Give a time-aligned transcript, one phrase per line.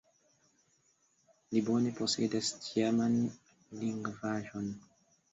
[1.55, 3.17] Li bone posedas tiaman
[3.83, 4.73] lingvaĵon.